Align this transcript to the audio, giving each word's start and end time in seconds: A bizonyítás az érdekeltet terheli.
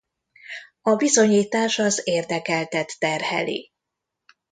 A 0.81 0.95
bizonyítás 0.95 1.79
az 1.79 2.01
érdekeltet 2.03 2.99
terheli. 2.99 3.71